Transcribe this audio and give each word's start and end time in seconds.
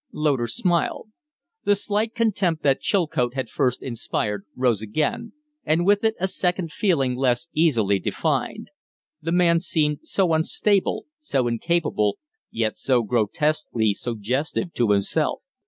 Loder 0.13 0.47
smiled. 0.47 1.09
The 1.63 1.75
slight 1.75 2.15
contempt 2.15 2.63
that 2.63 2.81
Chilcote 2.81 3.35
had 3.35 3.49
first 3.49 3.83
inspired 3.83 4.47
rose 4.55 4.81
again, 4.81 5.33
and 5.63 5.85
with 5.85 6.03
it 6.03 6.15
a 6.19 6.27
second 6.27 6.71
feeling 6.71 7.15
less 7.15 7.47
easily 7.53 7.99
defined. 7.99 8.69
The 9.21 9.31
man 9.31 9.59
seemed 9.59 9.99
so 10.01 10.33
unstable, 10.33 11.05
so 11.19 11.45
incapable, 11.47 12.17
yet 12.49 12.77
so 12.77 13.03
grotesquely 13.03 13.93
suggestive 13.93 14.73
to 14.73 14.89
himself. 14.89 15.43